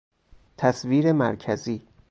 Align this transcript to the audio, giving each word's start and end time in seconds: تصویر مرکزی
تصویر 0.57 1.11
مرکزی 1.11 1.81